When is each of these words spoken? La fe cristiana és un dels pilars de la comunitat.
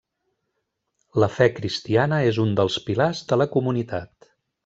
La 1.23 1.27
fe 1.33 1.47
cristiana 1.59 2.19
és 2.31 2.41
un 2.45 2.57
dels 2.61 2.79
pilars 2.87 3.23
de 3.33 3.41
la 3.43 3.49
comunitat. 3.57 4.31